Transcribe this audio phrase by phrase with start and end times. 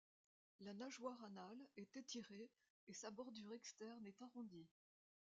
[0.61, 2.49] La nageoire anale est étirée
[2.87, 4.65] et sa bordure externe est arrondie.